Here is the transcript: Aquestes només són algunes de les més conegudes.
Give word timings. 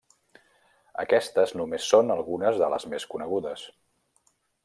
Aquestes 1.03 1.53
només 1.59 1.89
són 1.91 2.09
algunes 2.15 2.59
de 2.63 2.71
les 2.75 2.89
més 2.95 3.07
conegudes. 3.13 3.67